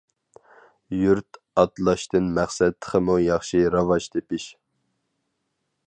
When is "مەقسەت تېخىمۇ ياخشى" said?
2.39-3.63